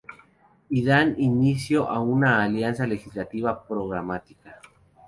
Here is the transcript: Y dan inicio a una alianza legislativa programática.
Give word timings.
Y 0.69 0.83
dan 0.83 1.13
inicio 1.19 1.87
a 1.87 1.99
una 1.99 2.41
alianza 2.43 2.87
legislativa 2.87 3.63
programática. 3.67 4.59